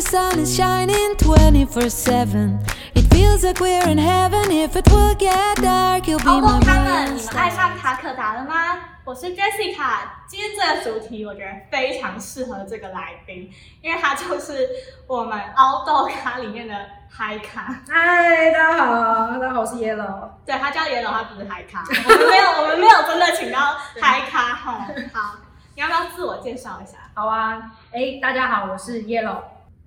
[0.00, 2.58] the sun is shining 24 7.
[2.94, 4.50] It feels like we're in heaven.
[4.50, 8.78] If it will get dark, you'll be my 动他们你们爱.上塔可达了吗？
[9.04, 13.50] 我是 Jessica，今天这个主题我觉得非常适合这个来宾，
[13.82, 14.70] 因为他就是
[15.06, 16.74] 我们凹豆咖里面的
[17.10, 17.82] 嗨咖。
[17.86, 20.30] 嗨，大家好，大家好，我是 Yellow。
[20.46, 21.84] 对，他叫 Yellow，他不是嗨咖。
[21.86, 24.86] 我们没有，我们没有真的请到嗨咖哈。
[25.12, 25.36] 好，
[25.74, 26.96] 你要不要自我介绍一下？
[27.12, 27.60] 好啊，
[27.92, 29.36] 哎，大家好，我是 Yellow。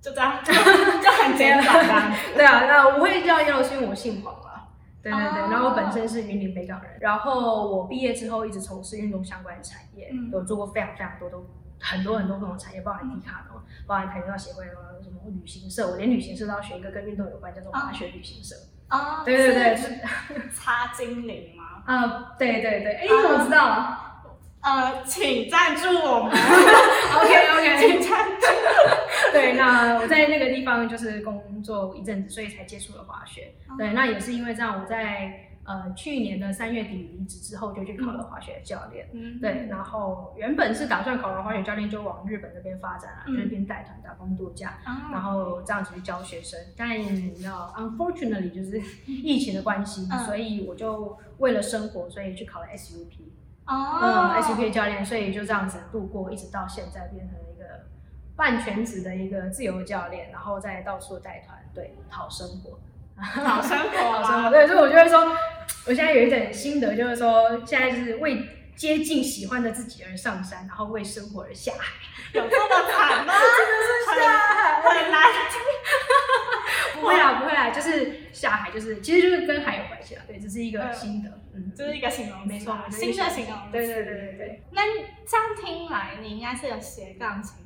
[0.03, 2.17] 就这样， 就很简短这样子。
[2.35, 4.67] 对啊，那我会叫 Yellow 是因为我姓黄啊。
[5.01, 11.45] 对对对，哦然后我本身是云林北港人，然后我毕业之后一直从事运动相关的产业，嗯有做过非常非常多都
[11.79, 18.55] 很多很多不同的产业，包含迪卡侬，包含跆拳道协会啊，什么旅行社，我连旅行社都要选一个跟运动有关，叫做滑雪旅行社。
[18.89, 21.83] 哦，对对对，是是擦精灵吗？
[21.85, 24.09] 啊，对对对，哎，你怎么知道啊
[24.61, 26.31] 呃，请赞助我们？
[26.31, 28.47] OK OK， 请赞助。
[29.33, 33.53] 对， 那我在那个地方就是工作一阵子，所以才接触了滑雪。
[33.67, 39.07] 哦对，那也是因为这样，我在呃去年的三月底离职之后，就去考了滑雪教练。
[39.13, 46.59] 嗯对，然后原本是打算考完滑雪教练就往日本那边发展啊，嗯就是边带团打工度假，然啊，后这样子去教学生。
[46.77, 53.07] 但你知道，unfortunately 就是 疫情的关系，嗯所以我就为了生活，所以去考了 SUP。
[53.65, 57.45] 哦嗯，SUP 教练，所以就这样子度过，一直到现在变成了
[58.35, 62.79] 半全职的一个自由教练，然后再到处带团，对，讨生活，
[63.21, 65.19] 好生活好生活，啊，对，所以我就会说，
[65.85, 68.43] 我现在有一点心得，就是说，现在就是为
[68.75, 71.93] 接近喜欢的自己而上山，然后为生活而下海，
[72.33, 73.33] 有这么惨吗？
[73.37, 75.21] 真的是下海，很难。
[76.95, 83.57] 不会啦，不会啦，就是下海，就是其实就是跟海有关系啦，对，这是一个嗯心得，嗯，这是一个形容，没错，新的形容。
[83.71, 84.63] 对对对对对。
[84.71, 84.81] 那
[85.27, 87.62] 这样听来，你应该是有斜杠青年，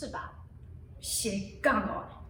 [0.00, 0.32] 是吧？
[1.00, 1.30] 斜
[1.62, 1.82] 杠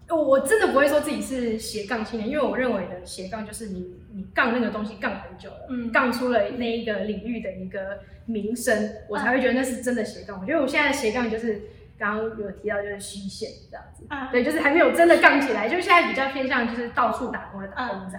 [0.08, 5.90] 哦，我真的不会说自己是斜杠青年，因为我认为的斜杠就是你你杠那个东西杠很久了，嗯。
[5.90, 10.38] 杠出了那一个领域的一个名声，我才会觉得那是真的斜杠。
[10.40, 11.62] 我觉得我现在的斜杠就是
[11.96, 18.18] 刚刚有提到就是虚线这样子，啊，对，就是还没有真的杠起来，就是现在比较偏向就是到处打工的打工仔，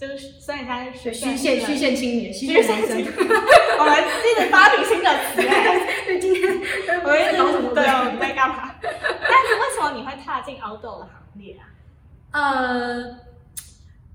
[0.00, 2.96] 就是所以才是对，虚线虚线青年，虚虚线男生。
[2.96, 3.12] 年。
[3.78, 6.50] 我们一直发明新的词哎， 对，今天
[7.04, 8.74] 我们一在搞什么直对我们在干嘛？
[8.80, 11.68] 但是为什么你会踏进 outdoor 的行列啊？
[12.32, 13.18] 呃，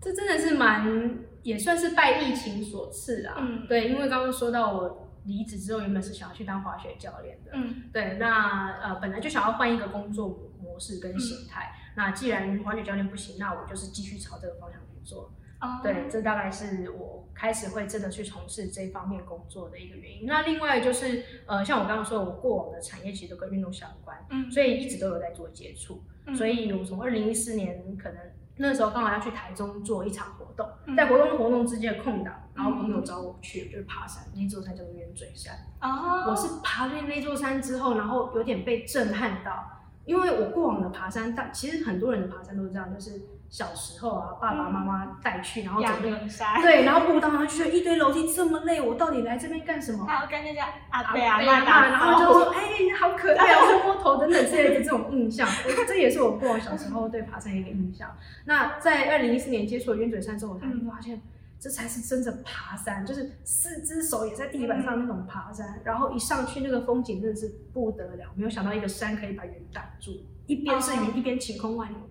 [0.01, 3.35] 这真的是蛮也算是拜疫情所赐啊。
[3.37, 7.51] 嗯对，因为刚刚说到我离职之后，原本是想要去当滑雪教练的。
[7.53, 10.29] 嗯对，那呃本来就想要换一个工作
[10.59, 11.71] 模式跟形态。
[11.75, 15.31] 嗯那既然滑雪教练不行，那我就是继续朝这个方向去做。
[15.61, 20.25] 哦对，这大概是我开始会真的去从事这方面工作的一个原因。
[20.25, 26.03] 那另外就是呃，像我刚刚说，我过往的产业其实都跟运动相关，嗯所以一直都有在做接触。
[26.27, 28.17] 嗯所以我从二零一四年可能
[28.57, 35.53] 那时候刚好要去台中做一场活动，嗯在活动活动之间的空档，然后朋友找我去，就是爬山，那座山叫做圆嘴山。
[35.81, 39.63] 哦，我是爬了那座山之后，然后有点被震撼到，
[40.05, 50.05] 因为我过往的爬山，但其实很多人的爬山都是这样，就是小时候啊，爸爸妈妈带去，然后走那个山，对，然后步道，然后就觉得一堆楼梯这么累，我到底来这边干什么？
[50.05, 52.61] 还有跟那些阿阿伯阿妈打然后就说：“哎、
[52.99, 55.47] 好可爱啊，摸摸头等等之类的这种印象，
[55.87, 58.15] 这也是我过往小时候对爬山的一个印象。
[58.45, 61.21] 那在二零一四年接触了鸢嘴山之后，我才嗯发现
[61.57, 70.11] 这才是真正爬山，就是四只手也在地板上那种爬山，然后一上去那个风景真的是不得了，没有想到一个山可以把云挡住，
[70.47, 70.95] 一边是哦。
[71.05, 72.01] 云，一边晴空万里，操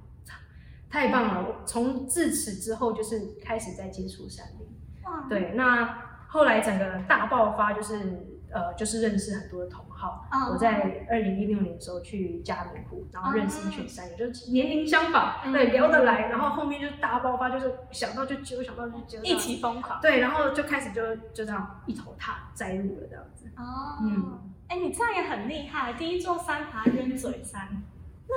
[0.91, 1.49] 太棒了！
[1.49, 4.69] 我从自此之后就是开始在接触山林。
[5.05, 10.27] 哇，对，那后来整个大爆发就是呃，就是认识很多的同好。
[10.31, 23.47] 哦我在二零一六年的时候去嘉明湖，然后认识一群山友，就是年龄相仿，嗯对，聊得来，然后后面就大爆发，就是想到就揪，想到就揪，一起疯狂对，然后就开始就就这样一头踏栽入了这样子。
[23.57, 23.99] 哦。
[24.03, 27.69] 嗯哎，你这样也很厉害，第一座山爬鸢嘴山，
[28.27, 28.35] 那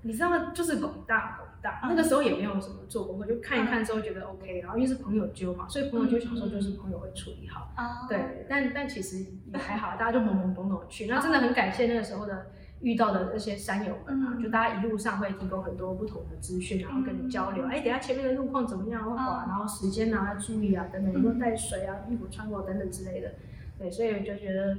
[0.00, 7.72] 你知道，就是广大广大，那个时候也没有什么做功课，就看一看之后觉得 OK，然后因为是朋友揪嘛，所以朋友揪想说就是朋友会处理好。
[7.76, 11.06] 哦，对，但但其实也还好，大家就懵懵懂懂去。
[11.06, 12.46] 那真的很感谢那个时候的
[12.80, 17.64] 遇到的那些山友们啊，嗯就大家一路上会提供很多不同的资讯，然后跟你交流。
[17.66, 19.02] 嗯哎、等下前面的路况怎么样？
[19.02, 23.32] 会滑，嗯然后时间啊要注意啊等等，有没有带水啊，衣服穿过等等之类的。
[23.78, 24.76] 对，所以我就觉得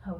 [0.00, 0.14] 很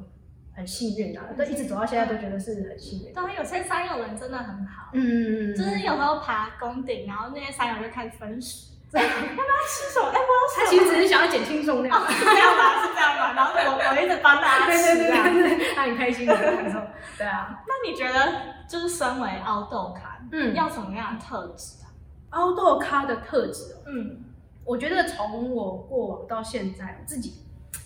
[0.57, 3.13] 很幸运啊，但一直走到现在都觉得是很幸运。
[3.13, 10.09] 对啊，有些山友人真的很好，嗯，就是有时候爬宫顶，然后那些山友就开始分食， 哎要不要吃什么？
[10.09, 12.03] 哎，我要吃他其实只是想要减轻重量。
[12.09, 12.83] 这样吗？
[12.83, 13.33] 是这样吗？
[13.35, 15.23] 然后我我一直帮大家对吃对对啊。
[15.31, 16.81] 对对，哎很开心的感受。
[17.19, 18.33] 对啊，那你觉得
[18.69, 21.87] 就是身为凹豆咖，嗯要什么样的特质啊？
[22.31, 24.25] 凹豆咖的特质哦，嗯
[24.65, 27.35] 我觉得从我过往到现在，自己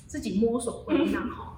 [0.06, 1.49] 自己摸索归纳哈，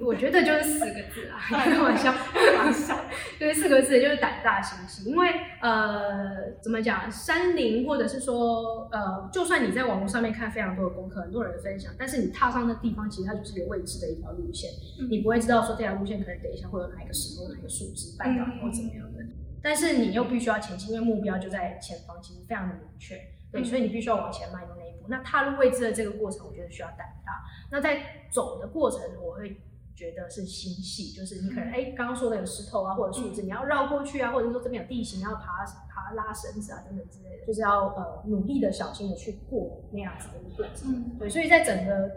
[0.00, 2.98] 我觉得就是四个字啊， 开玩笑，开玩笑，
[3.38, 5.08] 就是四个字，就是胆大心细。
[5.08, 5.28] 因为
[5.60, 14.70] 呃，怎么讲，山林或者是说呃，就算你在网络上面看非常多的功课，很多人分享，但是你踏上那地方，其实它就是一个未知的一条路线，
[15.00, 19.24] 嗯你不会知道说这条路线可能等一下会有哪一个石头、哪一个树枝绊倒你或怎么样的。
[19.62, 23.14] 但是你又必须要前进，因为目标就在前方，其实非常的明确。
[23.52, 25.06] 对，嗯所以你必须要往前迈的那一步。
[25.08, 27.32] 那踏入未知的这个过程，我觉得需要胆大。
[27.70, 28.00] 那在
[28.30, 29.56] 走的过程，我会
[29.94, 40.92] 觉得是心细，就是你可能哎，刚刚说的有石头啊，或者树枝，你要绕过去啊，或者说这边有地形，要爬爬拉绳子啊等等之类的，就是要呃努力的、小心的去过那样子的一个过程。
[40.92, 42.10] 嗯对，所以在整个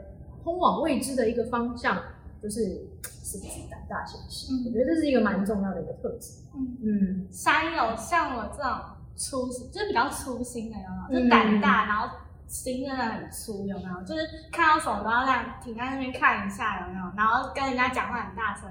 [0.44, 2.02] 通往未知的一个方向，
[2.42, 4.52] 就是是不是：胆大心细。
[4.54, 6.42] 嗯我觉得这是一个蛮重要的一个特质。
[6.56, 8.72] 嗯，嗯，山友像我这种
[9.16, 11.22] 粗心，就是比较粗心的，有没有？
[11.22, 14.02] 嗯就胆大，然后心真的很粗，有没有？
[14.06, 14.22] 就是
[14.52, 17.06] 看到什么都要这样停在那边看一下，有没有？
[17.18, 18.70] 然后跟人家讲话很大声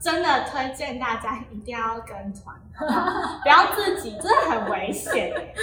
[0.00, 2.56] 真的推荐大家一定要跟团，
[3.42, 5.54] 不要自己，真的很危险耶。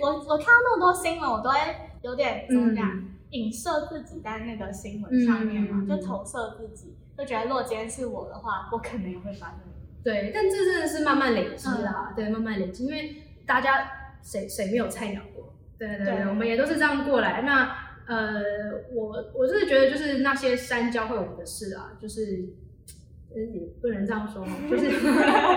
[0.00, 1.58] 我我我看到那么多新闻，我都会
[2.02, 2.90] 有点怎么讲，
[3.30, 9.58] 影射自己在那个新闻上面嘛，嗯就投射自己，就觉得如果今天是我的话，我可能也会发生。
[10.02, 13.88] 对，但这真的是慢慢累积嗯啦，对，慢慢累积，因为大家
[14.20, 15.51] 谁谁没有菜鸟过？
[15.86, 17.42] 对对对，我们也都是这样过来。
[17.42, 17.76] 那
[18.06, 18.40] 呃，
[18.94, 22.54] 我我是觉得就是那些山教会我们的事啊，就是。
[23.34, 24.90] 呃也不能这样说， 就是，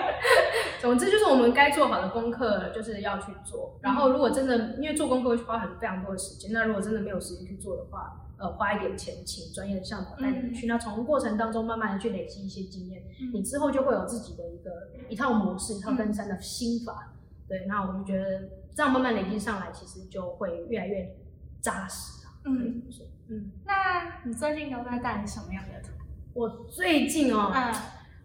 [0.79, 3.77] 总之就是我们该做好的功课就是要去做。
[3.81, 14.71] 然后如果真的因为做功课会花很非常多的时间，那如果真的没有时间去做的话，呃，花一点钱请专业的向导带你们去，那从过程当中慢慢的去累积一些经验，你之后就会有自己的一个
[15.09, 17.11] 一套模式，一套登山的心法。
[17.45, 21.15] 对，那我就觉得这样慢慢累积上来，其实就会越来越
[21.61, 22.83] 扎实嗯，
[23.29, 25.93] 嗯，那你最近都在带什么样的团？
[26.33, 27.73] 我最近哦，嗯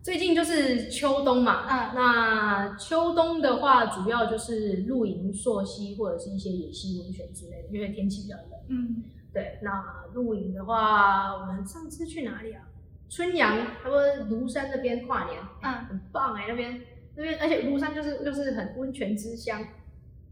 [0.02, 8.46] 最近就是秋冬嘛，嗯那秋冬的话，主要就是露营、溯溪或者是一些野溪温泉之类的，因为天气比较冷。
[8.68, 12.62] 嗯对，那露营的话，我们上次去哪里啊？
[13.08, 16.80] 春阳，他们庐山那边跨年，嗯，很棒哎、那边
[17.14, 19.62] 那边，而且庐山就是就是很温泉之乡，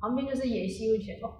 [0.00, 1.32] 旁边就是野溪温泉哦，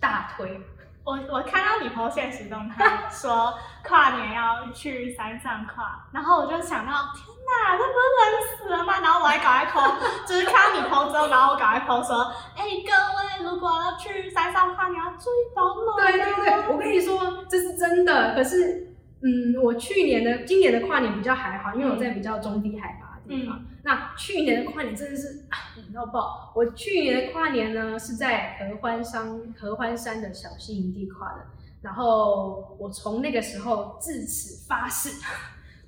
[0.00, 0.60] 大推。
[1.04, 3.52] 我我看到你朋友现实动态说
[3.86, 9.00] 跨年要去山上跨，然后我就想到天哪，这不是冷死了吗？
[9.00, 18.34] 然后我还赶快 PO，就是看到你 PO 之后，然后我赶快 PO 说，哎、各位如果要去山上跨你要注意保暖、对对对，我跟你说这是真的。
[18.34, 23.64] 可是，嗯，我去年的、今年的跨年比较还好，因为我在比较中低海拔的地方。
[23.82, 26.52] 那去年的跨年真的是啊，冷到爆！
[26.54, 31.46] 我去年的跨年呢是在合欢山合欢山的小溪营地跨的，
[31.82, 35.10] 然后我从那个时候自此发誓。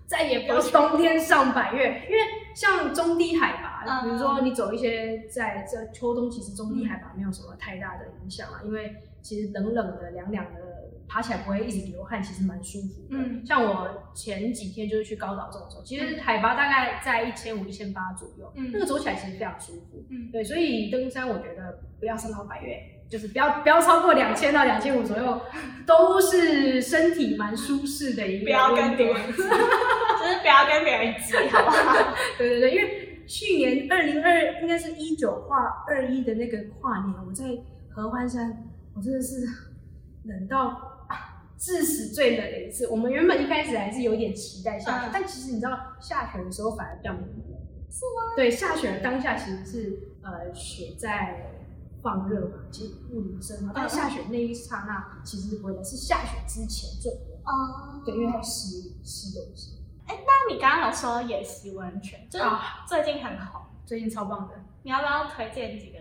[0.07, 2.19] 再也不要冬天上百越，因为
[2.55, 10.76] 像中低海拔，嗯比如说你走一些在这秋冬，其实中低海拔没有什么太大的影响啊，因为其实冷冷的、凉凉的，
[11.09, 13.17] 爬起来不会一直流汗，其实蛮舒服的。
[13.19, 20.05] 嗯像我前几天就是去高岛这种走，其实海拔大概在一千五、一千八左右，嗯那个走起来其实非常舒服。
[20.11, 25.41] 嗯对，所以登山我觉得不要上到百越，就是不要不要超过两千到两千五左右，
[25.87, 32.15] 都是身体蛮舒适的一个不要跟别人挤， 就是不要跟别人挤，好不好？
[32.39, 37.45] 对对对，因为去年二零二应该是一九跨二一的那个跨年，我在
[37.91, 39.47] 合欢山，我真的是
[40.27, 40.69] 冷到
[41.09, 42.89] 啊致死最冷的一次。
[42.89, 47.61] 我们原本一开始还是有点期待下雪，嗯但其实你知道下雪的时候反而比较没那么冷。
[47.89, 48.35] 是吗？
[48.37, 51.53] 对，下雪的当下其实是呃雪在
[52.03, 57.41] 放热嘛，其实物理生嘛，但下雪那一刹那其实是不会的，是下雪之前最冷。
[57.47, 62.39] 哦对，因为它湿湿东西哎那你刚刚有说野溪温泉，就
[62.87, 64.55] 最近很红，最近超棒的。
[64.83, 65.99] 你要不要推荐几个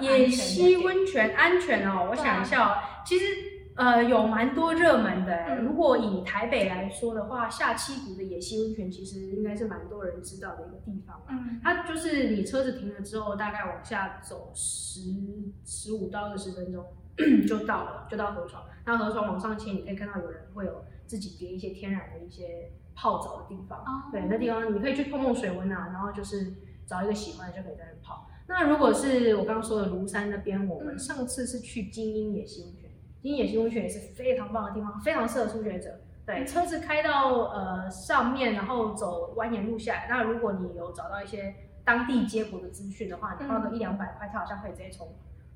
[0.00, 3.24] 野溪温泉安全哦，我想一下哦，其实
[3.74, 11.28] 呃有蛮多热门的如果以台北来说的话，下七股的野溪温泉其实应该是蛮多人知道的一个地方啊。
[11.30, 15.00] 嗯它就是你车子停了之后，大概往下走十
[15.64, 16.84] 十五到二十分钟
[17.46, 18.64] 就到了，就到河床。
[18.84, 23.78] 那河床往上牵，你可以看到有人会有自己叠一些天然的一些泡澡的地方。
[23.78, 26.52] 哦对，那地方你可以去碰碰水温啊，然后就是
[26.86, 28.28] 找一个喜欢的就可以在那跑。
[28.48, 32.90] 那如果是我刚刚说的庐山那边，我们嗯上次是去精英野溪温泉，
[33.22, 36.00] 精英野溪温泉也是非常棒的地方，非常适合初学者。
[36.24, 40.06] 对，车子开到呃上面，然后走蜿蜒路下来。
[40.08, 45.08] 那如果你有找到一些当地接驳的资讯的话，你花个一两百块，它好像可以直接从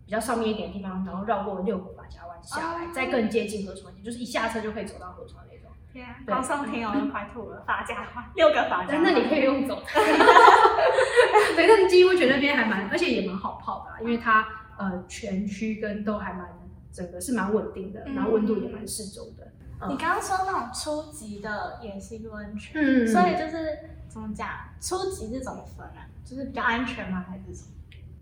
[0.05, 5.66] 比较上面一点的地方，然后绕过六个法家湾下来，哦再更接近河床点，就是一下车就可以走到河床那种。
[5.97, 9.83] 天啊，对高送听友都快吐了，法家湾 六个发家湾，但那你可以用走的。
[11.57, 14.47] 对，但基乌泉那边还蛮，而且也蛮好泡的啦，因为它
[14.79, 16.47] 呃全区跟都还蛮
[16.93, 19.47] 整个是蛮稳定的，嗯然后温度也蛮适中的。
[19.89, 24.49] 你刚刚说那种初级的野溪温泉，嗯所以就是怎么讲，
[24.81, 26.05] 初级是怎么分啊？
[26.25, 27.25] 就是比较安全吗？
[27.29, 27.71] 还是什么？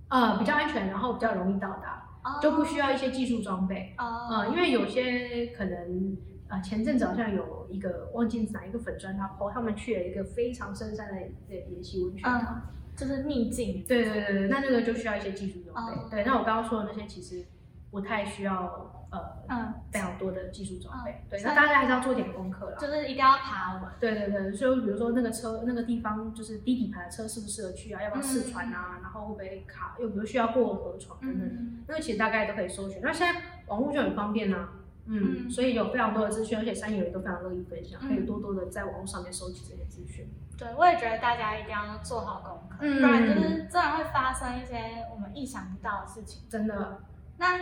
[0.08, 3.94] 呃比较安全，然后比较容易到达，哦就不需要一些技术装备。
[3.98, 6.16] 哦，呃，因为有些可能
[6.54, 12.30] 呃前阵子好像有一个忘记哪一个粉砖他 po 他们去了一个非常深山的的野溪温泉。
[12.30, 12.62] 嗯，
[12.96, 15.92] 就是秘境，对对对对，那那个就需要一些技术装备。
[15.92, 17.44] 哦对，那我刚刚说的那些其实
[17.90, 19.18] 不太需要呃
[19.48, 21.24] 嗯，非常多的技术装备。
[21.28, 22.76] 对，那大家还是要做点功课啦。
[22.78, 23.82] 就是一定要爬稳。
[23.98, 28.02] 对对对，所以比如说那个车那个地方就是低底盘的车适不适合去啊？
[28.02, 29.00] 要不要试穿啊？
[29.02, 29.96] 然后会不会卡？
[29.98, 33.00] 又比如需要过河床等等，嗯，那个其实大概都可以搜寻。
[33.02, 34.68] 那现在网络就很方便啊。
[35.06, 40.28] 嗯，嗯所以有非常多的资讯，而且三友也都非常乐意分享，嗯可以多多的在网络上面收集这些资讯。
[40.56, 46.42] 对，我也觉得大家一定要做好功课，嗯不然就是真的会发生一些我们意想不到的事情。
[46.48, 47.02] 真的，
[47.38, 47.58] 那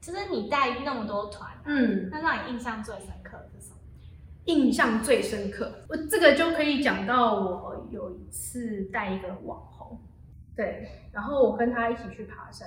[0.00, 3.76] 就是你带那么多团，嗯，那让你印象最深刻的是什么？
[4.46, 10.00] 印象最深刻，我这个就可以讲到我有一次带一个网红，
[10.56, 12.66] 对，然后我跟他一起去爬山，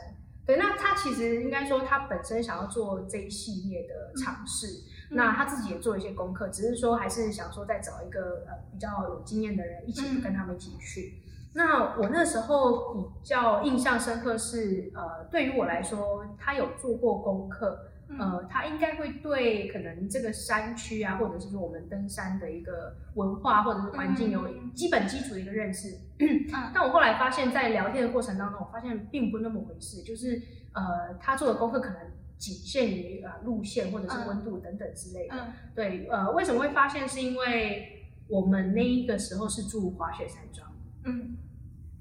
[0.52, 4.68] 对，那他其实应该说他本身想要做这一系列的尝试，
[5.12, 11.22] 嗯那他自己也做一些功课，只是说还是想说再找一个呃比较有经验的人一起嗯跟他们一起去。
[11.54, 25.98] 那我那时候比较印象深刻是，呃，对于我来说，他有做过功课，嗯呃，他应该会对可能这个山区啊，或者是说我们登山的一个文化或者是环境有嗯基本基础的一个认识。
[26.20, 30.42] 嗯 但我后来发现，在聊天的过程当中，我发现并不那么回事，就是
[30.74, 31.98] 呃，他做的功课可能
[32.38, 35.36] 仅限于呃路线或者是温度等等之类的。
[35.36, 37.08] 嗯对，呃，为什么会发现？
[37.08, 40.70] 是因为我们那一个时候是住滑雪山庄，
[41.06, 41.38] 嗯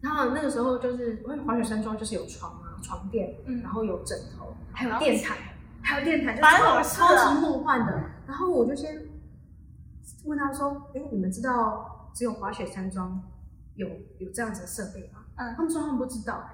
[0.03, 5.37] 然后那个时候就是因为滑雪山庄就是有床啊、床垫，嗯然后有枕头，还有电毯，
[5.83, 8.03] 还有电台，就发生什超么事了超级梦幻的。
[8.27, 9.03] 然后我就先
[10.25, 13.23] 问他说：“哎，你们知道只有滑雪山庄
[13.75, 16.45] 有有这样子的设备吗？”嗯他们说他们不知道。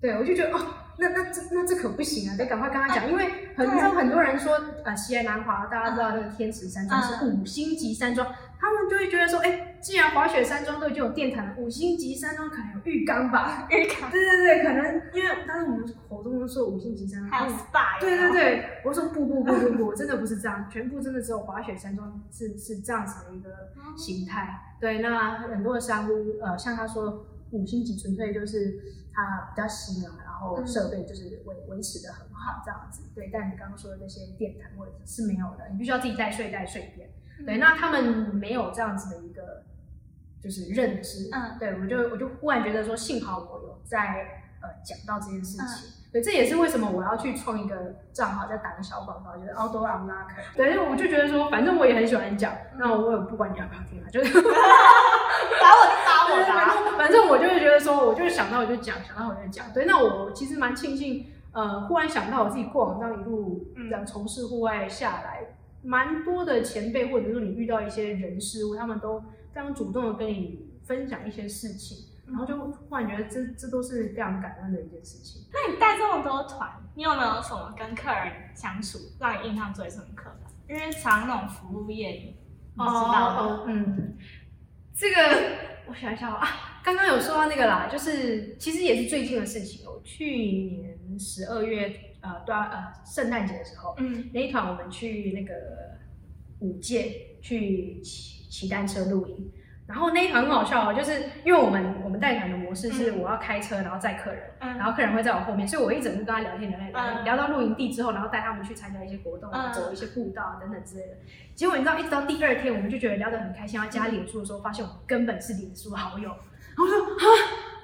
[0.00, 0.60] 对，我就觉得哦，
[0.98, 3.24] 那那这那这可不行啊，得赶快跟他讲，因为
[3.56, 8.26] 很对多很多人说，呃，西安南华大家知道那个天池山庄是嗯五星级山庄，
[8.58, 13.66] 他们就会觉得说，哎，既然滑雪山庄都已经有电毯了，五星级山庄可能有浴缸吧？
[13.70, 23.50] 浴缸对对对，可能因为当时我们口中都说五星级山庄，还有他们 SPA，对对对，我说不不不不不，真的不是这样，全部真的只有滑雪山庄是是这样子的一个
[23.96, 24.60] 形态。
[24.80, 28.78] 对，那很多的山屋，呃，像他说五星级纯粹就是
[29.12, 33.02] 它比较新啊，然后嗯设备就是维维持的很好这样子。
[33.14, 37.10] 对，但你刚刚说的那些电毯或者是没有的，你必须要自己带睡袋睡垫。
[37.44, 39.64] 对，那他们没有这样子的一个
[40.40, 41.28] 就是认知。
[41.32, 45.90] 嗯对我就我就忽然觉得说，幸好我有在呃讲到这件事嗯情。
[46.12, 50.28] 对，这也是为什么我要去创一个账号，再打个小广告，就是 Outdoor Unlock。
[50.56, 54.32] 对，因为我就觉得说，反正我也很喜欢讲，那我也不管你要不要听啊，就是
[55.60, 59.72] 打我就打我对的啊，反正我就是觉得说，我就是想到我就讲，想到我就讲。
[59.72, 69.20] 对，那我其实蛮庆幸，呃，忽然想到我自己过往这样一路嗯这样从事户外下来，蛮多的前辈或者说你遇到一些人事物，他们都
[69.52, 75.42] 非常主动的跟你分享一些事情，然后就忽然觉得这这都是非常感恩的一件事情。
[75.52, 80.46] 那你带这么多团，你有没有什么跟客人相处让你印象最深刻的？
[80.68, 82.36] 因为常那种服务业，你
[82.74, 84.16] 你知道的，哦，嗯，
[84.98, 85.14] 这个
[85.86, 90.00] 我想一下哦啊，刚刚有说到那个啦，就是其实也是最近的事情哦。
[90.02, 95.54] 去年十二月呃端呃圣诞节的时候，嗯那一团我们去那个
[96.60, 99.52] 五界去骑骑单车露营，
[99.86, 101.12] 然后那一团很好笑哦，就是
[101.44, 111.12] 因为我们我们带团的模式是嗯我要开车，然后载客人，嗯然后客人会在我后面，所以我一整路跟他聊天聊天聊天，嗯聊到露营地之后，然后带他们去参加一些活动，嗯走一些步道啊等等之类的。
[111.54, 117.22] 结果你知道，一直到第二天，我们就觉得聊得很开心，要加脸书的时候，发现我们根本是脸书好友，然后我说啊，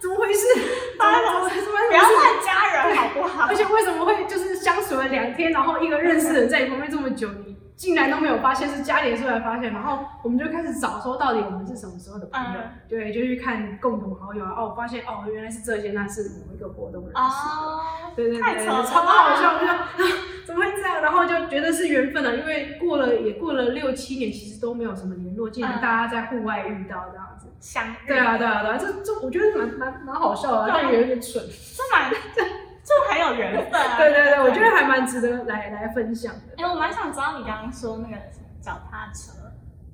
[0.00, 0.40] 怎么回事？
[0.98, 3.46] 不要乱加人好不好？
[3.46, 7.51] 而且为什么会就是相处了两天，然后一个认识的人在你旁边这么久，你
[7.82, 17.20] 竟然都没有发现，是家里出来发现，然后我们就开始找说到底我们是什么时候的朋友，嗯对，就去看共同好友啊，哦，我发现哦原来是这些，那是某一个活动认识的。
[17.20, 17.80] 哦，
[18.14, 19.54] 对对对，超好笑！
[19.54, 19.88] 我就想啊，
[20.46, 21.02] 怎么会这样？
[21.02, 27.48] 然后就觉得是缘分啊，因为过了也过了六七年，其实都没有什么联络，竟然嗯大家在户外遇到这样子。
[27.58, 31.42] 相遇，对啊，对啊，对啊，这这我觉得蛮蛮蛮好笑的但也有点蠢。
[31.76, 32.10] 这蛮
[32.84, 33.96] 这这很有缘分啊。
[33.98, 36.54] 对对对，我觉得还蛮值得来来分享的。
[36.56, 38.16] 哎，我蛮想知道你刚刚说那个
[38.60, 39.32] 脚踏车，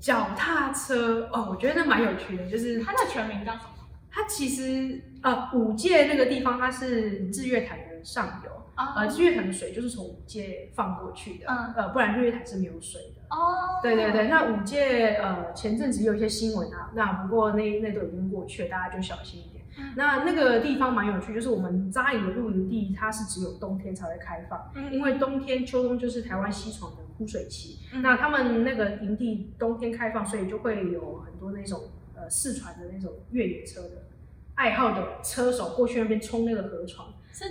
[0.01, 3.71] 脚踏车哦，我觉得那蛮有趣的，就是它的全名叫什么？
[4.11, 13.23] 它其实呃五界那个地方它是日月潭的上游，呃哦日月潭的水就是从五界放过去的，嗯呃不然日月潭是没有水的。
[13.37, 19.58] 哦，对对对，那五界呃前阵子有一些新闻啊，那不过那那都已经过去了，大家就小心一点。
[19.79, 27.79] 嗯那那个地方蛮有趣，就是我们扎营的露营地，它是只有冬天才会开放，嗯因为冬天秋冬就是台湾西床的枯水期。
[27.93, 34.07] 嗯那他们那个营地冬天开放，所以就会有很多那种呃四川的那种越野车的
[34.55, 37.15] 爱好的车手过去那边冲那个河床。
[37.33, 37.45] 是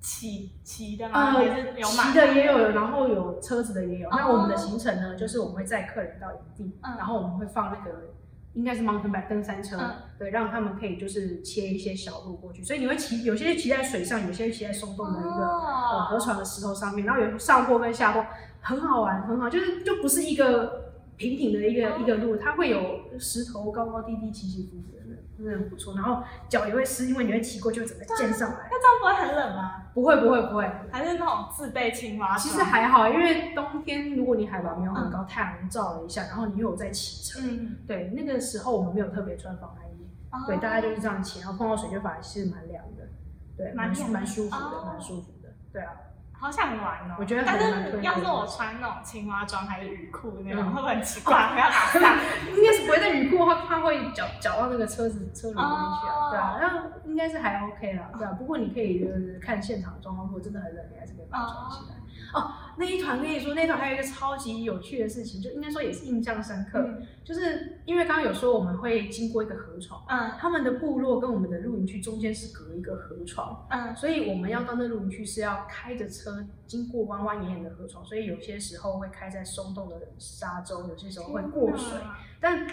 [0.00, 1.12] 骑骑的吗？
[1.14, 4.08] 呃还是有骑的也有，然后有车子的也有。
[4.08, 8.14] 哦那我们的行程呢，就是我们会载客人到营地，嗯然后我们会放那个
[8.58, 12.60] 应该是 mountain bike 登山车，嗯对，让他们可以就是切一些小路过去。
[12.64, 18.26] 所以你会骑，有些骑在水上，有些骑在松动的一个、呃河哦，床的石头上面，然后有上坡跟下坡，
[18.60, 20.87] 很好玩，很好，就是就不是一个
[21.18, 25.94] 平平的一个、哦一个路，它会有石头高高低低、起起伏伏的，真的很不错。
[25.94, 28.68] 然后脚也会湿，因为你会骑过去，会整个溅上来。
[28.70, 29.82] 那这样不会很冷吗？
[29.92, 32.48] 不会不会不会，还是那种自备青蛙其？
[32.48, 40.46] 实还好，因为冬天如果你海拔没有很高，太阳照了一下，然后你又有在骑车，嗯，对，那个时候我们没有特别穿防寒衣，哦。
[40.46, 43.08] 对，大概就是这样骑，然后碰到水就反而是蛮凉的，
[43.56, 44.84] 对，蛮蛮舒服的，哦。
[44.86, 45.92] 蛮舒服的，对啊，
[46.40, 47.16] 好想玩哦。
[47.18, 51.50] 我觉得但是要是我穿那种青蛙装还是雨裤那种，嗯会不会很奇怪？
[51.52, 52.18] 不要打伞。
[52.56, 61.96] 应该是不会在雨裤，它它会搅搅到那个车子车里面去哦啊，对啊，那应该是还 OK 啦，对啊，不过你可以就是看现场的状况，如果真的很冷，你还是可以把它穿起来。
[62.32, 81.98] 哦，那一团跟你说，那一团还有一个超级有趣的事情，就应该说也是印象深刻，嗯就是因为刚刚有说我们会经过一个河床，嗯他们的部落跟我们的露营区中间是隔一个河床，嗯所以我们要到那露营区是要开着车经过弯弯眼眼的河床，所以有些时候会开在松动的沙洲，有些时候会过水。
[82.40, 82.66] 但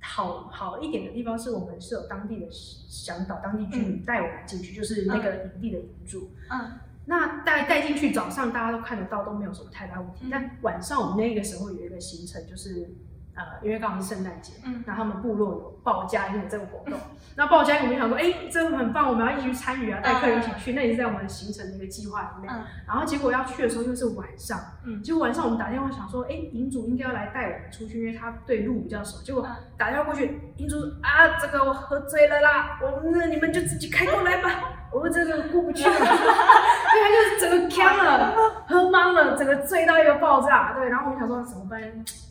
[0.00, 6.30] 好好一点的地方是我们是有当地的向导、当地居民带我们进去，就是那个营地的营主。
[6.50, 6.72] 嗯
[7.06, 10.26] 那带带进去，早上大家都看得到，都没有什么太大问题。
[10.26, 12.88] 嗯但晚上我们那个时候有一个行程，就是
[13.34, 16.98] 呃，因为刚好是圣诞节，嗯那他们部落有报家宴这个活动。
[17.34, 22.54] 那报家宴，我们想说，哎、这个很棒，我们要一起去参与啊，带客人一起去，那也是在我们行程的一个计划里面。
[22.54, 29.22] 嗯然后结果要去的时候又是晚上，嗯结果晚上我们打电话想说，哎、营主应该要来带我们出去，因为他对路比较熟。
[29.24, 35.90] 结果嗯打电话过去，营主说啊，这个我喝醉了啦，我们那你们就自己开过来吧，我们这个过不去了。
[35.98, 38.34] 对，他就是整个呛了，
[38.66, 40.74] 喝懵了，整个醉到一个爆炸。
[40.74, 41.80] 对，然后我们想说怎么办？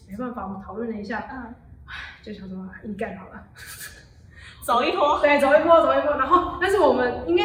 [0.09, 1.53] 没办法，我们讨论了一下，嗯，
[2.21, 3.43] 就想说啊硬干好了。
[4.63, 5.19] 走一波。
[5.23, 6.17] 对，走一波，走一波。
[6.17, 7.43] 然后，但是我们应该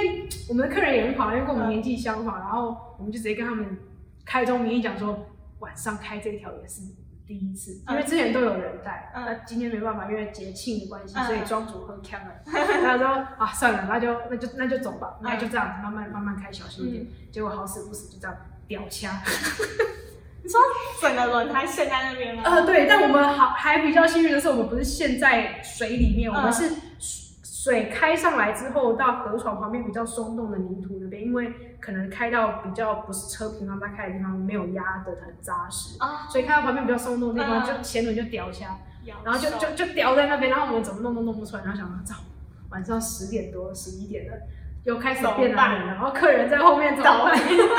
[0.48, 3.78] 我们的客人也很好，因为跟我们年纪相仿，然后我们就直接跟他们
[4.24, 5.26] 开宗明义讲说，
[5.60, 6.82] 晚上开这条也是
[7.26, 12.32] 第一次，因为之前都有人带，嗯那今天没办法，因为节庆的关系，嗯所以庄主喝呛了。
[12.46, 13.06] 他说
[13.38, 17.06] 啊，算了，那就那就那就走吧，那就这样子慢慢慢慢开，小心一点。
[17.32, 18.36] 结果好死不死就这样
[18.68, 19.12] 掉枪。
[20.44, 20.60] 你说
[21.02, 22.42] 整个轮胎陷在那边吗？
[22.44, 26.70] 呃，对，但我们好还比较幸运的是，我们不是陷在水里面，我们嗯是
[27.66, 42.22] 水开上来之后到河床旁边比较松动的泥土那边，因为可能开到比较不是车平常在开的地方，没有压得很扎实，啊，所以开到旁边比较松动的地方，嗯就前轮就掉下，咬然后就就就掉在那边，然后我们怎么弄都弄不出来，然后想说，操，
[42.70, 44.36] 晚上十点多十一点了。
[44.84, 47.36] 又开始变冷了，然后客人在后面怎么抖办？
[47.36, 47.74] 一抖，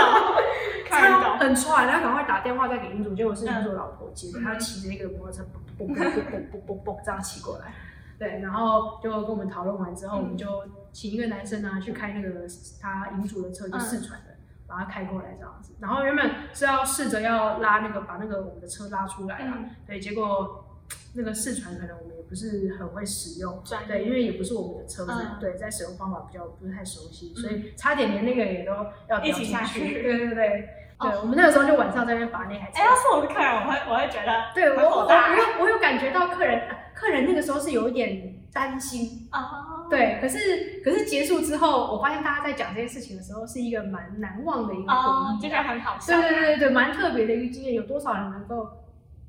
[0.89, 1.38] 看超。
[1.38, 5.41] 很喘，然后赶快打电话再给营主，结果是营主老婆接的，嗯她骑着一个摩托车，
[5.80, 7.73] 嘣嘣嘣嘣嘣嘣嘣这样骑过来，
[8.19, 12.47] 对，然后就跟我们讨论完之后，嗯我们就请一个男生啊去开那个
[12.82, 14.36] 他银主的车，就试船的，
[14.67, 15.75] 把他开过来这样子。
[15.80, 20.65] 然后原本是要试着要拉那个把那个我们的车拉出来啊，嗯对，结果
[21.13, 28.71] 那个试船可能我们也不是很会使用，对，因为也不是我们的车子，嗯对，在使用方法比较不是太熟悉，所以差点连那个也都
[29.10, 29.80] 要一起下去。
[30.01, 32.86] 对对对，哦对，我们那个时候就晚上在那边把那台车哎，。
[32.86, 46.19] 要是我是客人，我会我会觉得对我我我有我有感觉到客人客人那个时候是有一点担心，啊，对，可是可是结束之后，我发现大家在讲这件事情的时候是一个蛮难忘的一个回哦，忆就觉得很好笑。
[46.19, 47.75] 对对对对对，蛮特别的一个经验。
[47.75, 48.67] 有多少人能够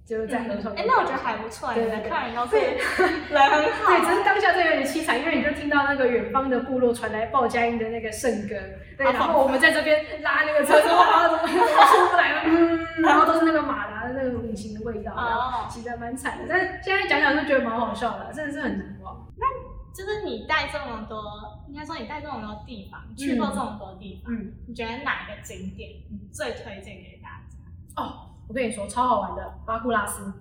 [0.09, 0.75] 就是在河床。
[0.75, 3.93] 哎、那我觉得还不错，你的对对对客人都是人很好。
[3.93, 8.57] 对，只是当下这有点凄惨，因为你就听到那个远方的部落传来报佳音的那个圣歌，
[8.97, 12.43] 对，然后我们在这边拉那个车子，哇，怎么出不来了？
[12.47, 16.47] 嗯，然后都是那个马达的那个引擎的味道，其实还蛮惨的。
[16.49, 19.29] 但是现在讲讲就觉得蛮好笑的，真的是很难忘。
[19.37, 19.47] 那
[19.93, 21.21] 就是你带这么多，
[21.69, 28.03] 应该说你带这么多地方，去过这么多地方，嗯，你觉得哪个景点你最推荐给大家？
[28.03, 30.33] 哦，我跟你说，超好玩的巴库拉斯，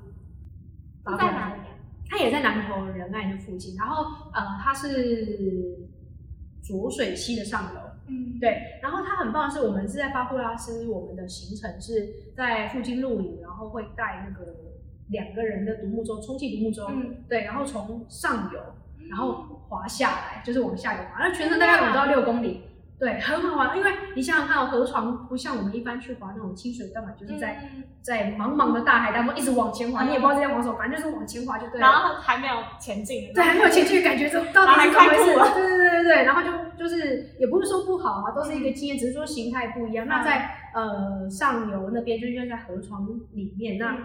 [1.04, 1.34] 巴库拉斯。
[1.34, 1.60] 在哪里？
[1.60, 1.68] 啊？
[2.10, 5.90] 它也在南投仁爱的附近，然后呃，它是
[6.64, 7.82] 浊水溪的上游。
[8.08, 14.56] 嗯，对，然后它很棒的是，我们是在巴库拉斯，我们的行程是在附近露营，然后会带那个
[15.10, 17.26] 两个人的独木舟，充气独木舟，嗯。
[17.28, 18.60] 对，然后从上游，
[19.10, 22.64] 然后滑下来，就是往下游滑，那全程大概五到六公里，
[23.00, 23.78] 对，很好玩。
[23.78, 31.80] 因为你想想看哦，河床不像我们一般去滑那种清水断板，就是在、嗯在茫茫的大海当中一直往前滑，嗯你也不知道在往什么，反正就是往前滑就对了。
[31.80, 35.26] 然后还没有前进对，还没有前去，感觉这到底是怎么回事？
[35.26, 40.08] 对对对对对，然后就就是也不是说不好啊，都是一个经验，只是说形态不一样。
[40.08, 43.98] 那在呃上游那边，就是在河床里面，那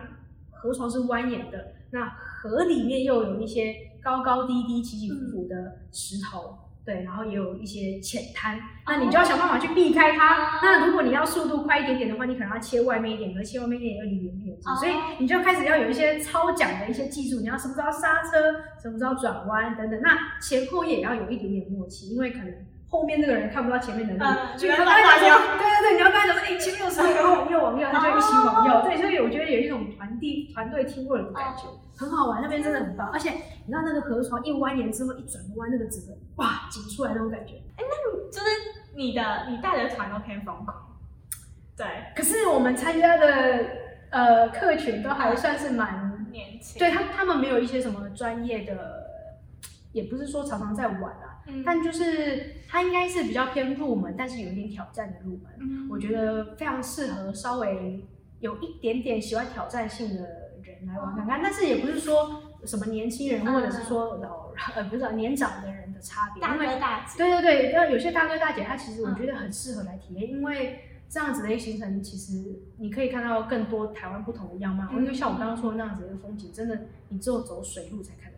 [0.50, 6.59] 河床是蜿蜒的，那河里面又有一些高高低低、起起伏伏的石头。
[6.85, 10.59] 对，然后也有一些浅滩，那你就要想办法去避开它。
[10.62, 20.01] 那如果你要速度快一点点的话，你可能要切外面一点，可是切外面一点又离远点，哦所以你就开始要有一些超讲的一些技术，你要什么时候刹车，什么时候转弯等等。
[20.03, 22.53] 那前后也要有一点点默契，因为可能
[22.92, 28.83] 后面那个人看不到前面的路，嗯所以你要跟他讲说，对对对，你要跟他讲说，哎、前面有石头，然后往右往右，他就一起往右。
[28.85, 31.64] 对，所以我觉得有一种团队团队 teamwork 的感觉，
[31.96, 33.09] 很好玩，那边真的很棒。
[33.11, 37.55] 而且你知道那个河床一蜿蜒之后一转个弯，那个整个哇挤出来那种感觉。
[37.78, 38.46] 哎，那就是
[38.94, 40.76] 你的你带的团都偏疯狂，
[41.74, 43.64] 对，可是我们参加的
[44.11, 49.07] 呃客群都还算是蛮，年轻，对他他们没有一些什么专业的，
[49.92, 55.46] 也不是说常常在玩啊，嗯，但就是它应该是比较偏入门，但是有一点挑战的入门。
[55.61, 58.05] 嗯我觉得非常适合稍微
[58.40, 60.22] 有一点点喜欢挑战性的
[60.62, 74.87] 人来玩看看，但是也不是说什么年轻人或者是说老 呃不是年长的人的差别，大因为哥大姐，对对对，那有些大哥大姐他其实我觉得很适合来体验，因为这样子的一个行程，其实你可以看到更多台湾不同的样貌。
[74.92, 78.32] 嗯因为像我刚刚说的那样子的一个风景，真的你只有走水路才看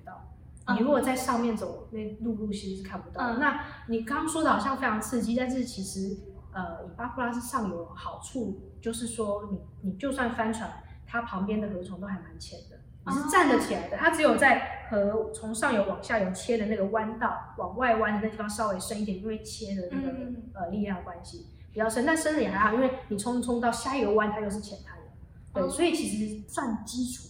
[0.72, 3.20] 你如果在上面走，那陆路其实是看不到。
[3.22, 3.38] 嗯。
[3.38, 6.16] 那你刚刚说的好像非常刺激，但是其实
[6.52, 10.70] 呃，以巴库拉斯上游好处就是说你，你就算翻船，
[11.06, 13.96] 它旁边的河床都还蛮浅的，你是站得起来的。
[13.96, 20.42] 它只有在河从上游往下游切的那个弯道往外弯的那地方稍微深一点，因为切的那个、嗯。
[20.54, 25.04] 呃力量关系比较深，但深的也还好，因为你冲冲到下一个弯它又是浅滩了，
[25.52, 25.68] 对，哦。
[25.68, 27.24] 所以其实算基础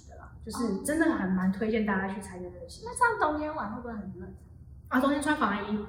[0.44, 4.34] 就是真的还蛮推荐大家去参加这个行那这样冬天玩会不会很冷？
[4.88, 5.00] 啊。
[5.00, 5.86] 冬天穿防寒衣，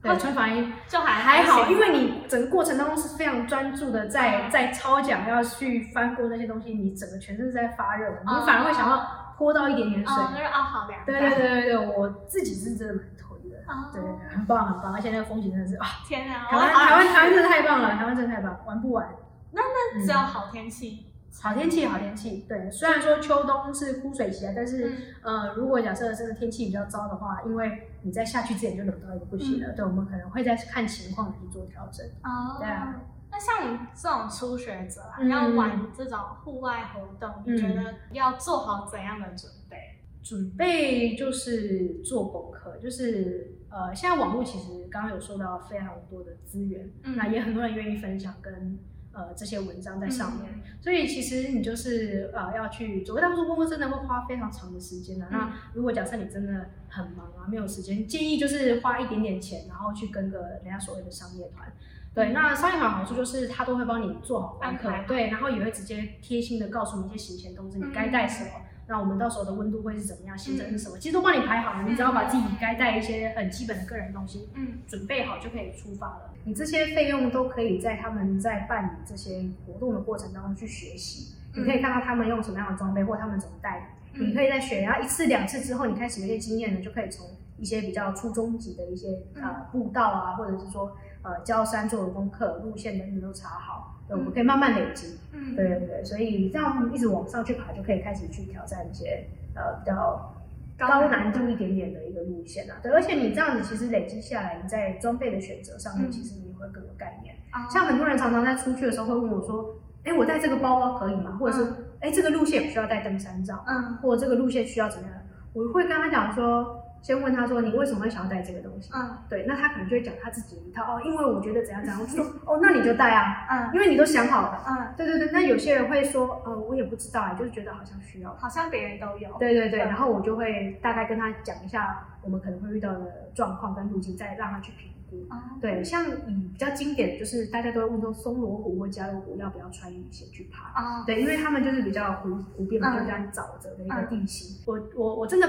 [0.00, 0.72] 对，哦穿防衣。
[0.88, 4.50] 就还还好，因为你整个过程当中是非常专注的在，嗯。
[4.50, 10.14] 在超桨要去翻过那些东西，你整个全身是在发热的，你哦反而会想要泼到一点点水。
[10.14, 13.90] 哦，就是哦，好凉，对对对对对，我自己是真的蛮推的，哦。
[13.92, 14.02] 对，
[14.34, 19.06] 很棒很棒，而且那个风景真的是啊，天啊，台湾台湾台湾真的太棒了，台湾真的太棒，玩不完。
[19.52, 22.44] 那那只有嗯好天气，好天气，好天气。
[22.48, 32.04] 对，虽然说秋冬是枯水期啊，但是、嗯呃，如果假设真的天气比较糟的话，因为你在下去之前就冷到一个不行了，对，我们可能会再看情况去做调整。
[32.22, 33.00] 哦，对啊。
[33.30, 39.76] 那像你这种初学者啊，嗯要玩这种户外活动，嗯你觉得要做好怎样的准备？
[40.22, 48.78] 准备就是做功课，就是呃，现在网络其实刚刚有说到非常多的资源，嗯那也很多人愿意分享跟
[49.12, 50.62] 呃这些文章在上面，嗯。
[50.80, 55.32] 所以其实你就是呃要去准备，但做功课真的会花非常长的时间的、嗯。
[55.32, 61.72] 那如果假设你真的很忙啊，没有时间，建议就是花一点点钱，然后去跟个人家所谓的商业团。
[62.14, 68.50] 对，那商业团好处就是他都会帮你做好功课对，然后也会直接贴心的告诉你一些行前通知，你该带什么，
[68.92, 74.80] 那我们到时候的温度会是怎么样，行程是什么，其实都帮你排好了，你只要把自己该带一些很基本的个人东西嗯。
[74.86, 76.30] 准备好就可以出发了。
[76.44, 84.28] 你这些费用都可以在他们在办理这些活动的过程当中去学习，你可以看到他们用什么样的装备或他们怎么带，嗯。
[84.28, 87.26] 你可以在学，然后一次两次之后，你开始有些经验了，就可以从
[87.56, 95.18] 一些比较初中级的一些呃步道啊，或者是说呃焦山做的功课、路线等等都查好，对，我们可以慢慢累积。
[95.32, 100.34] 嗯，对对对，所以这样一直往上去爬，就可以开始去挑战一些呃比较
[100.78, 102.76] 高难度一点点的一个路线啊。
[102.82, 107.34] 对，而且你这样子其实累积下来，你在装备的选择上面，嗯其实你会更有概念。
[107.54, 115.16] 哦像很多人常常在出去的时候会问我说：“哎，我带这个包包可以吗？”或者是嗯：“哎，这个路线需要带登山杖，嗯或者这个路线需要怎么样，
[115.52, 118.90] 我会跟他讲说，先问他说你为什么会想要带这个东西？
[118.94, 124.64] 嗯对，那他可能就会讲他自己的一套哦，因为我觉得怎样怎样， 我就说哦，那你就带啊，嗯因为你都想好了。
[124.68, 128.32] 嗯，对对对，那有些人会说，呃，我也不知道啊，就是觉得好像需要。
[128.36, 129.36] 好像别人都有。
[129.38, 135.26] 对对对，嗯然后我就会大概跟他讲一下我们可能会遇到的状况跟路径，再让他去评估。
[135.28, 140.70] 哦对，像嗯比较经典的就是大家都会问说松罗湖或加罗湖要不要穿雨鞋去爬。
[140.80, 144.62] 哦，对，因为他们就是比较湖湖边嘛，嗯就这样沼泽的一个地形。
[144.66, 145.48] 我我我真的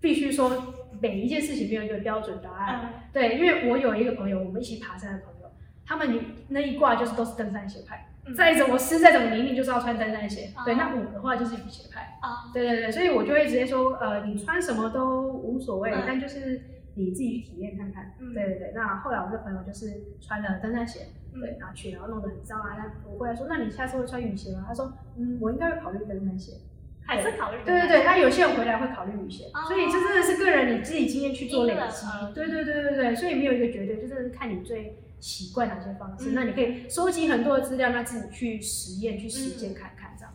[0.00, 2.80] 必须说，每一件事情没有一个标准答案。
[2.84, 5.50] 嗯对，因为我有一个朋友，我们一起爬山的朋友，
[5.84, 10.50] 他们那一挂就是都是登山鞋派，嗯再怎么湿再怎么泥泞就是要穿登山鞋。
[10.64, 12.18] 对，哦那我的话就是雨鞋派。
[12.20, 16.60] 啊对对对，所以我就会直接说，呃，你穿什么都无所谓，嗯但就是
[16.94, 18.12] 你自己去体验看看。
[18.20, 19.86] 嗯对对对，那后来我这朋友就是
[20.20, 22.76] 穿了登山鞋，嗯对，拿去然后弄得很脏啊。
[22.76, 24.64] 那我回来说，那你下次会穿雨鞋吗？
[24.68, 26.52] 他说，嗯，我应该会考虑登山鞋。
[27.06, 27.58] 还是考虑。
[27.64, 32.06] 对对对，他有些人回来会考虑雨鞋，哦所以这真的是个人你自己经验去做累积。
[32.34, 36.30] 对对对对对，所以没有一个绝对，就真的是看你最习惯哪些方式。
[36.30, 40.34] 嗯那你可以收集很多的资料，那自己去实验、去实践看看这样。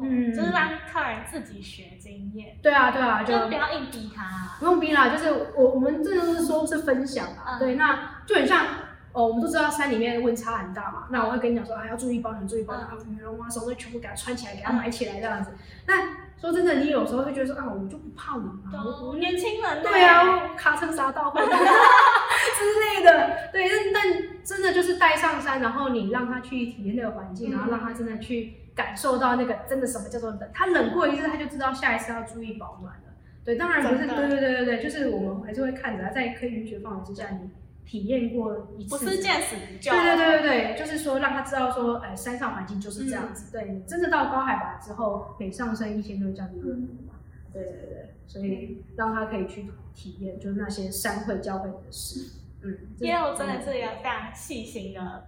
[0.00, 4.56] 嗯，嗯就是让客人自己学经验，对啊对啊，就就不要硬逼他。
[4.58, 8.66] 不用逼啦，就是我我们真的是说是分享啊，嗯对，那就很像。
[9.14, 15.52] 哦，我们都知道山里面温差很大嘛，那我会跟你讲说，啊，要注意保暖，注意保暖，啊，羽绒啊什么的全部给它穿起来，给它埋起来这样子。
[15.86, 15.94] 那
[16.36, 30.40] 说真的，你有时候会觉得说，啊，我就不怕冷啊，我年轻人对啊，我卡车杀到会之类的，对，但但真的就是带上山，然后你让他去体验那个环境，嗯然后让他真的去感受到那个真的什么叫做冷。
[30.52, 33.14] 他冷过一次，他就知道下一次要注意保暖了。
[33.44, 37.48] 对，当然不是，对对对对对，就是我们还是会看着，在可以允许的范围之下，你
[37.84, 39.90] 体验过一次，不是见死不救。
[39.92, 43.52] 对对对对对，就是说让他知道说，哎，山上环境就是这样子。
[43.52, 47.14] 对你真的到高海拔之后，每上升一千就会降低热度嘛。
[47.52, 52.40] 对对对，所以让他可以去体验，就是那些山会教会你的事。
[52.62, 55.26] 嗯，这因为我真的是一个非常细心的，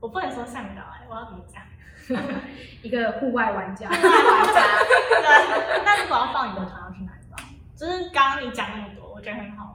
[0.00, 1.62] 我不能说向导哎，我要怎么讲？
[2.82, 3.88] 一个户外玩家。
[3.88, 4.60] 户外玩家。
[5.22, 7.36] 对，那如果要放你的团，要去哪里报？
[7.76, 9.69] 就是刚刚你讲那么多，我觉得很好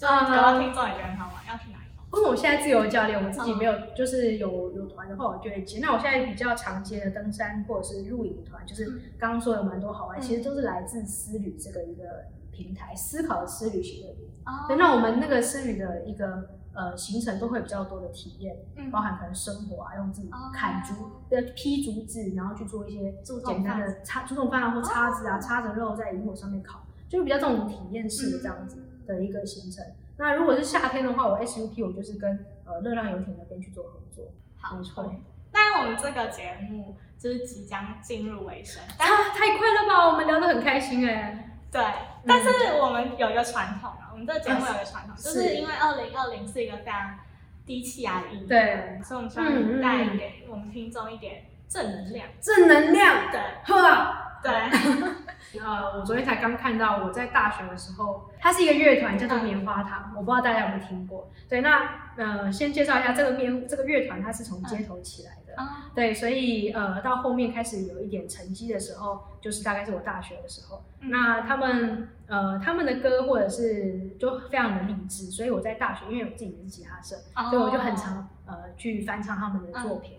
[0.00, 2.18] 搞到听众也觉得很好玩，要去哪里报？
[2.18, 5.78] 因为我现在自由教练，我自己没有，就是有有团的话，我就会接。
[5.80, 8.86] 那我现在比较常接的登山或者是露营团，就是
[9.18, 10.20] 刚刚说有蛮多好玩，嗯。
[10.20, 12.04] 其实都是来自思旅这个一个
[12.52, 14.12] 平台，思考的思旅行的。
[14.14, 14.30] 旅。
[14.46, 14.66] 哦。
[14.68, 18.90] 对，那我们那个思旅的一个呃行程都会比较多的体验，嗯。
[18.90, 20.50] 包含可能生活啊，用自己哦。
[20.54, 20.94] 砍竹
[21.28, 25.40] 的劈竹子，然后去做一些简单的叉竹筒饭啊或叉子啊，哦。
[25.40, 28.76] 插着肉在萤火上面烤，就是比较这种体验式的这样子。
[28.78, 29.84] 嗯的一个行程。
[30.18, 34.26] 那如果是夏天的话，我 SUP 我就是跟呃热浪游艇那边去做合作，
[34.60, 35.12] 好没错。
[35.52, 40.06] 那我们这个节目就是即将进入尾声，但啊，太快了吧！
[40.08, 41.82] 我们聊得很开心哎、对，
[42.26, 42.48] 但是
[42.80, 47.18] 我们有一个传统啊，我们这个节目有一个传统，是就是因为二零二零是一个非常
[47.64, 52.28] 低气压的一年，对，所以我们希望带给我们听众一点正能量。
[52.40, 54.27] 正能量，对喝啊！
[54.42, 54.52] 对，
[55.60, 61.30] 呃，我昨天才刚看到，我在大学的时候，它是一个乐团，叫做棉花糖，我不知道大家有没有听过。
[61.48, 65.54] 对，那呃，先介绍一下这个面这个乐团，它是从街头起来的。
[65.56, 70.82] 啊，对，所以呃，到后面开始有一点成绩的时候，就是大概是我大学的时候。
[71.00, 80.17] 嗯那他们呃，他们的歌或者是就非常的励志，所以我在大学，因为我自己也是吉他社，哦所以我就很常呃去翻唱他们的作品。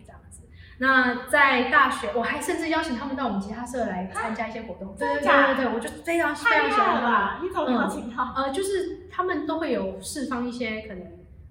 [0.81, 4.95] 那在大学，我还甚至邀请他们到我们吉他社来参加一些活动。
[4.97, 7.39] 对对对对对，我就非常非常喜欢吧？
[7.43, 8.33] 你怎么邀请到？
[8.35, 11.03] 呃，就是他们都会有释放一些可能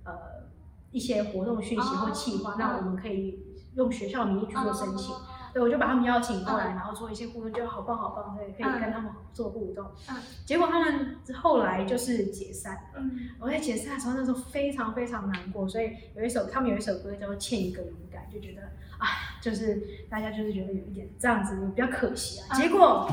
[0.05, 0.13] 呃
[0.91, 3.39] 一些活动讯息或企划，哦那我们可以
[3.75, 5.15] 用学校名义去做申请。
[5.49, 9.87] 哦对，我就把他们邀请过来，嗯然后做一些互动，就好棒好棒，对，可以嗯跟他们做互动。
[10.11, 12.81] 嗯结果他们后来就是解散了。
[12.97, 18.63] 嗯，我在解散的时候，那时候非常非常难过，所以有一首他们有一首歌叫做《欠一个勇敢》，就觉得
[18.99, 19.07] 啊，
[19.41, 19.81] 就是
[20.11, 22.47] 大家就是觉得有一点这样子比较可惜啊。
[22.53, 23.11] 嗯结果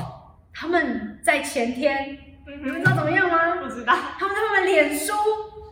[0.54, 2.18] 他们在前天，
[2.48, 3.56] 嗯你们知道怎么样吗？
[3.62, 3.94] 不知道。
[4.18, 5.14] 他们他们脸书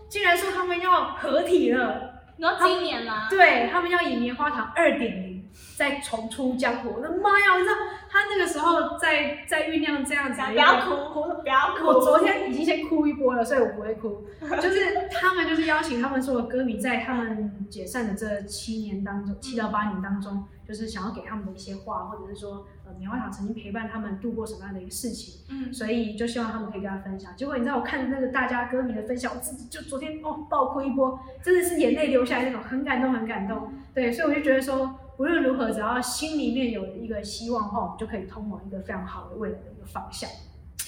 [0.09, 3.29] 竟然说他们要合体了，然后今年吗？
[3.29, 5.32] 对他们要以棉花糖二点零
[5.77, 6.93] 再重出江湖。
[6.95, 7.57] 我的妈呀！
[7.57, 7.75] 你知道
[8.09, 11.87] 他那个时候在在酝酿这样子不要哭，不要哭。
[11.87, 14.25] 我昨天已经先哭一波了，所以我不会哭。
[14.61, 27.35] 就是他们就是邀请他们所有歌迷在他们解散的这七年当中，七到八年当中，就是想要给他们的一些话，或者是说呃棉花糖曾经陪伴他们度过什么样的一个事情，嗯，所以就希望他们可以跟他分享。
[27.35, 33.73] 结果你知道我看那个大家歌迷的分享，我自己就昨天哦爆哭一波，真的是眼泪流下来那种，很感动很感动。
[33.93, 40.29] 对，所以我就觉得说不论如何，只要心里面有一个希望的话，我们就可以通往一个非常好的未来的一个方向。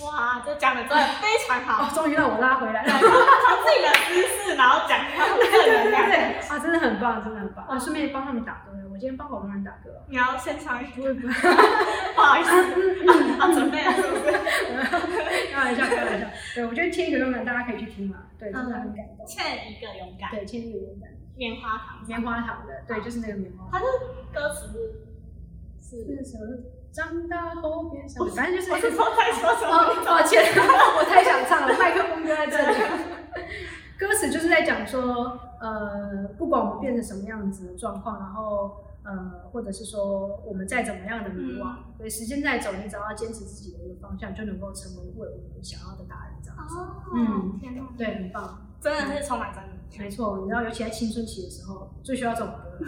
[0.03, 2.91] 哇，这讲的真的非常好哦，，终于让我拉回来了。
[2.91, 6.05] 从自己的私事，然后讲到对正对能量。
[6.09, 7.65] 对对，啊，真的很棒，真的很棒。
[7.65, 10.03] 啊，顺便帮他们打歌，我今天帮好多人打歌哦。
[10.09, 11.33] 你要先唱一句，不会不会，
[12.15, 12.51] 不好意思，
[13.39, 14.33] 啊，准备了是不是？
[15.53, 16.27] 开玩笑，开玩笑。
[16.55, 18.17] 对，我觉得欠一个勇敢，大家可以去听嘛。
[18.37, 19.25] 对，真的很感动。
[19.25, 23.71] 欠一个勇敢，对，欠一个勇敢，棉花糖，棉花糖的，对，就是那个棉花糖。
[23.71, 23.85] 它的
[24.33, 24.67] 歌词
[25.79, 26.63] 是是，是什么？
[26.91, 30.05] 长大后变成，反正就是我是说在说什哦，么？
[30.05, 32.77] 抱歉， 我太想唱了，麦克风就在这里。
[33.99, 46.77] 歌词就是在讲说，呃，不管我们变成什么样子的状况，然后呃，或者是说我们再怎么样的迷惘，对，时间在走，你只要坚持自己的一个方向，就能够成为为我们想要的答案，这样子。
[46.77, 49.74] 哦，嗯天哪，对，很棒，真的是充满真理。
[49.97, 50.37] 没错。
[50.43, 52.59] 你知道，尤其在青春期的时候，最需要这种歌。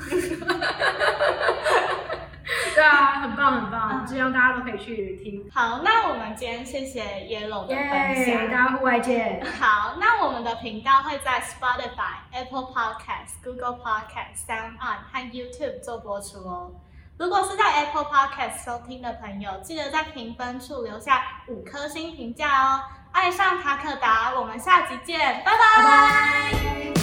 [2.76, 5.50] 对啊，很棒很棒，嗯希望大家都可以去听。
[5.52, 8.48] 好，那我们今天谢谢 Yellow 的分耶，享。
[8.52, 9.44] 大家户外见。
[9.60, 16.72] 好，那我们的频道会在 Spotify、Apple Podcast、Google Podcast、Sound On 和 YouTube 做播出哦。
[17.18, 22.82] 如果是在 Apple Podcast 收听的朋友，记得在评分处留下五颗星评价哦。
[23.18, 26.97] 爱上塔可达我们下期见拜拜。